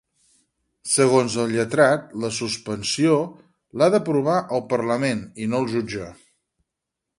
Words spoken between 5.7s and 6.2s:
jutge.